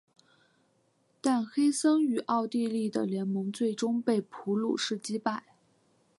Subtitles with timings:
[1.21, 5.43] 但黑森与奥地利的联盟最终被普鲁士击败。